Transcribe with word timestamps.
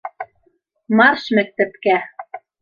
Марш 1.01 1.27
мәктәпкә! 1.41 1.99